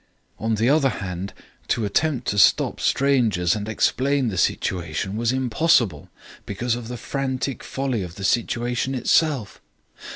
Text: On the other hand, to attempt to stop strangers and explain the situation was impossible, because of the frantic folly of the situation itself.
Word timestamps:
On 0.39 0.55
the 0.55 0.67
other 0.67 0.89
hand, 0.89 1.31
to 1.67 1.85
attempt 1.85 2.27
to 2.29 2.39
stop 2.39 2.79
strangers 2.79 3.55
and 3.55 3.69
explain 3.69 4.29
the 4.29 4.37
situation 4.39 5.15
was 5.15 5.31
impossible, 5.31 6.09
because 6.47 6.73
of 6.73 6.87
the 6.87 6.97
frantic 6.97 7.63
folly 7.63 8.01
of 8.01 8.15
the 8.15 8.23
situation 8.23 8.95
itself. 8.95 9.61